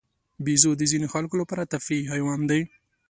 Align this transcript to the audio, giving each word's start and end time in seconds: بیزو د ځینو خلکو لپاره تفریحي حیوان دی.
بیزو 0.45 0.71
د 0.77 0.81
ځینو 0.91 1.07
خلکو 1.13 1.35
لپاره 1.41 1.69
تفریحي 1.73 2.09
حیوان 2.13 2.41
دی. 2.49 2.61